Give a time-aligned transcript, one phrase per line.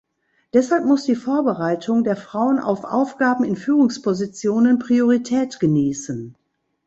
[0.53, 6.33] Deshalb muss die Vorbereitung der Frauen auf Aufgaben in Führungspositionen Priorität genießen.